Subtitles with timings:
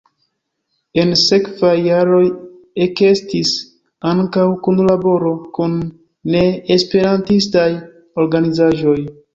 [1.01, 2.23] En sekvaj jaroj
[2.87, 3.53] ekestis
[4.15, 5.79] ankaŭ kunlaboro kun
[6.37, 7.71] ne-esperantistaj
[8.27, 9.03] organizaĵoj.